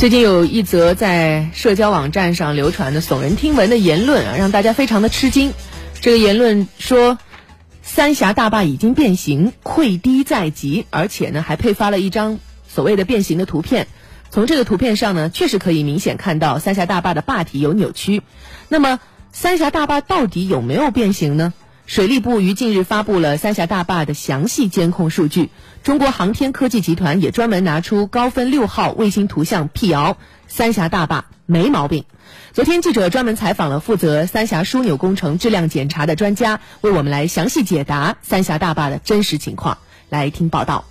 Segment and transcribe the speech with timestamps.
[0.00, 5.52] 最近有一则在社交网站上流传的耸人听闻的言论啊，让大家非常的吃惊。
[6.00, 7.18] 这个言论说，
[7.82, 13.88] 三峡大坝已经变形，溃堤在即，而且呢还配发了一张所谓的变形的图片。
[14.30, 18.22] 从这个图片上呢，确实可以明显看到三峡大坝的坝体有扭曲。
[18.70, 19.00] 那么，
[19.32, 21.52] 三峡大坝到底有没有变形呢？
[21.90, 25.50] 水利部于近日发布了三峡大坝的详细监控数据。
[25.82, 30.16] 中国航天科技集团也专门拿出高分六号卫星图像辟谣，
[30.46, 32.04] 三峡大坝没毛病。
[32.52, 39.78] 昨天记者专门采访了负责三峡枢纽工程质量检查的专家，为我们来详细解答三峡大坝的真实情况。
[40.08, 40.84] 来听报道。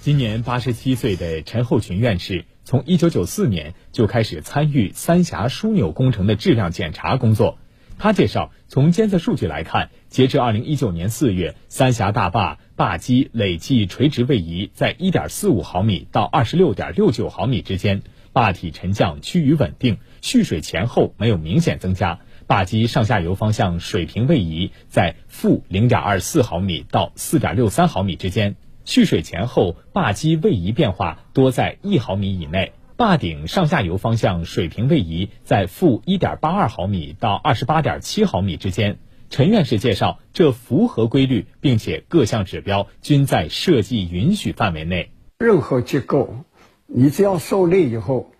[0.00, 7.56] 今年八十七岁的陈厚群院士，从一九九四年就开始参与三峡枢纽工程的质量检查工作。
[8.02, 18.00] 他介绍，从监测数据来看，截至二零一九年四月，三峡大坝坝基累计垂直位移在一点四五毫米到二十六点六九毫米之间，
[18.32, 32.72] 坝体沉降趋于稳定，蓄水前后没有明显增加，坝基上下游方向水平位移在负零点二四毫米到四点六三毫米之间，蓄水前后坝基位移变化多在一毫米以内。
[33.00, 38.98] 坝顶上下游方向水平位移在负一点八二毫米到二十八点七毫米之间。
[39.30, 45.12] 陈院士介绍，这符合规律，并且各项指标均在设计允许范围内。
[45.38, 46.44] 任何结构，
[46.86, 48.32] 你只要受力以后，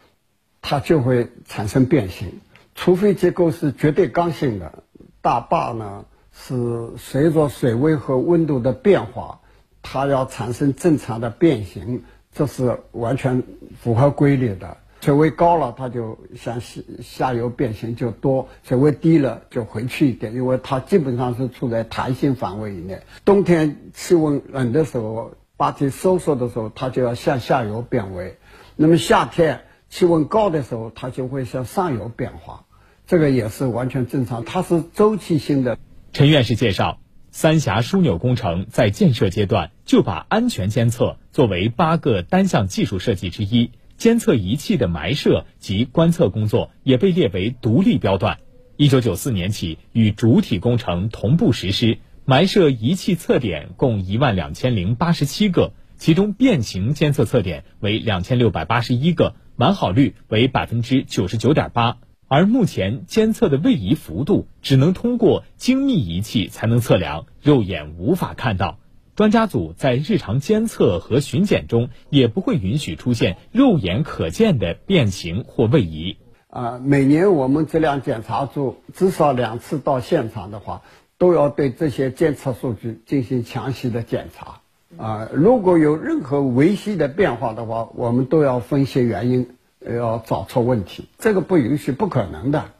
[0.61, 2.41] 它就会产生变形，
[2.75, 4.84] 除非结构是绝对刚性的。
[5.22, 9.41] 大坝呢，是随着水位和温度的变化，
[9.81, 12.05] 它要产生正常的变形。
[12.34, 13.42] 这是完全
[13.81, 14.77] 符合规律的。
[15.00, 23.00] 水位高了，它就向下下游变形就多；水位低了，就回去一点，因为它基本上是处在弹性范围以内。
[23.25, 28.37] 冬天气温冷的时候，坝体收缩的时候，它就要向下游变位；
[28.77, 32.67] 那么夏天气温高的时候，它就会向上游变化。
[33.06, 35.78] 这个也是完全正常，它是周期性的。
[36.12, 36.98] 陈院士介绍。
[37.33, 48.39] 三峡枢纽工程在建设阶段就把安全监测作为八个单项技术设计之一，监测仪器的埋设及观测工作也被列为独立标段。
[48.77, 61.99] 一九九四年起与主体工程同步实施，埋设仪器测点共一万两千零八十七个，其中变形监测测点为两千六百八十一个，完好率为百分之九十九点八。
[62.33, 68.79] 而目前监测的位移幅度只能通过精密仪器才能测量，肉眼无法看到。
[69.17, 76.19] 专家组在日常监测和巡检中也不会允许出现肉眼可见的变形或位移。
[76.51, 80.83] 啊，每年我们质量检查组至少两次到现场的话，
[81.19, 84.61] 都要对这些监测数据进行详细的检查。
[84.97, 89.49] 啊，如果有任何微细的变化的话，我们都要分析原因。
[89.81, 92.71] 要找出问题，这个不允许，不可能的。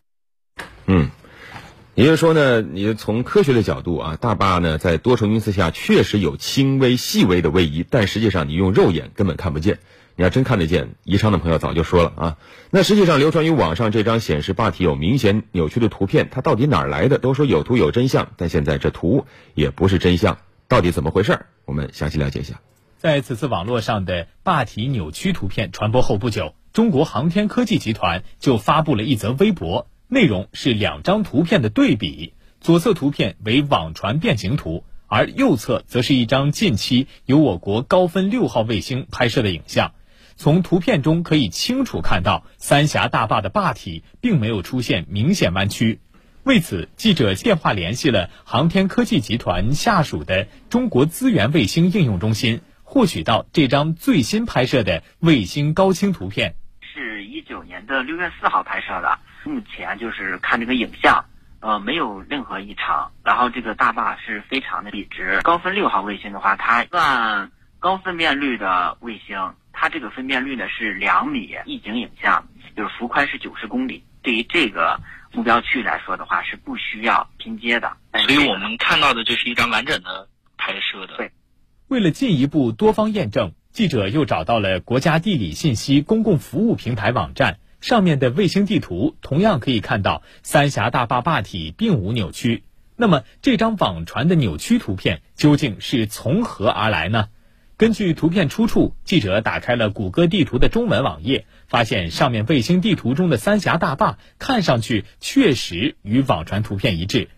[0.87, 1.11] 嗯，
[1.94, 9.78] 也就是说呢，你从科学的角度啊，大坝呢在多重因素下确实有轻微、细微的位移，但实际上你用肉眼根本看不见。
[10.16, 12.37] 你要真看得见，宜昌的朋友早就说了啊。
[12.71, 17.17] 那实际上流传于网上这张显示坝体有明显扭曲的图片，它到底哪儿来的？
[17.17, 19.25] 都说有图有真相，但现在这图
[19.55, 20.37] 也不是真相，
[20.69, 21.47] 到底怎么回事？
[21.65, 22.61] 我们详细了解一下。
[22.99, 26.55] 在此次网络上的坝体扭曲图片传播后不久。
[26.72, 32.32] 中国航天科技集团就发布了一则微博，内容是两张图片的对比。
[32.60, 39.92] 左侧图片为网传变形图，而右侧则是一张近期由我国高分六号卫星拍摄的影像。
[40.36, 46.00] 从图片中可以清楚看到，三峡大坝的坝体并没有出现明显弯曲。
[46.44, 56.54] 为此，记者电话联系了航天科技集团下属的中国资源卫星应用中心，获取到这张最新拍摄的卫星高清图片。
[57.30, 61.24] 一九年的六月四号拍摄的，目前就是看这个影像，
[61.60, 63.12] 呃，没有任何异常。
[63.22, 65.40] 然后这个大坝是非常的笔直。
[65.42, 72.44] 高分六号卫星的话，它算高分辨率的卫星，它这个分辨率呢是两米一景影像，
[72.76, 74.05] 就是幅宽是九十公里。
[74.22, 75.00] 对于这个
[75.32, 77.96] 目标区域来说的话，是不需要拼接的。
[78.26, 80.28] 所以我们看到的就是一张完整的
[80.58, 81.16] 拍摄的。
[81.16, 81.31] 对，
[81.87, 83.52] 为了进一步多方验证。
[83.72, 92.64] 记者又找到了国家地理信息公共服务平台网站上面的卫星地图，同样可以看到三峡大坝坝体并无扭曲。
[92.96, 97.28] 那么这张网传的扭曲图片究竟是从何而来呢？
[97.76, 107.28] 根据图片出处，记者打开了谷歌地图的中文网页，发现上面卫星地图中的三峡大坝看上去确实与网传图片一致。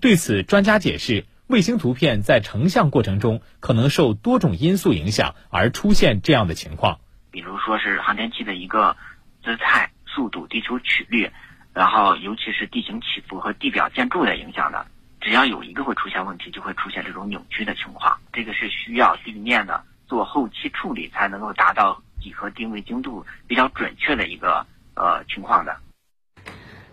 [0.00, 1.26] 对此，专家解释。
[1.52, 6.98] 卫星图片在成像过程中可能受多种因素影响而出现这样的情况。
[7.30, 8.96] 比如说是航天器的一个
[9.44, 11.30] 姿态、速度、地球曲率，
[11.74, 14.86] 然后尤其是地形起伏和地表建筑的影响的。
[15.20, 18.18] 只要有一个会出现问题，就会出现这种扭曲的情况。
[18.32, 25.76] 这个是需要地面的做后期处理，才能够达到几何定位精度比较准确的一个呃情况的。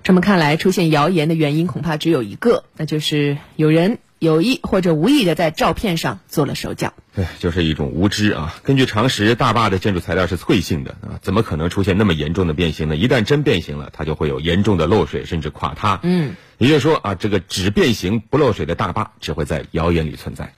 [0.03, 6.93] 这么看来，出现谣言的原因恐怕只有一个，那就是有人有意或者无意的在照片上做了手脚。
[7.15, 8.55] 对，就是一种无知啊！
[8.63, 12.95] 根据常识，大坝的建筑材料是脆性的啊，怎么可能出现那么严重的变形呢？
[12.95, 15.99] 一旦真变形了，它就会有严重的漏水，甚至垮塌。
[16.03, 16.35] 嗯。
[16.57, 20.53] 也就是说啊，这个只变形不漏水的大坝只会在谣言里存在。